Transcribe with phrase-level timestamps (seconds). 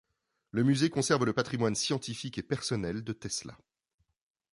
[0.49, 3.55] Le Musée conserve le patrimoine scientifique et personnel de Tesla.